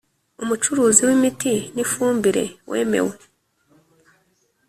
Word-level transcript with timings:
Umucuruzi 0.43 1.01
w 1.07 1.09
imiti 1.15 1.53
n 1.75 1.77
ifumbire 1.83 2.43
wemewe 2.69 3.13